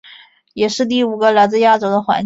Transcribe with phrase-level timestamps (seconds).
[0.55, 2.19] 也是第五个来自亚洲的环姐。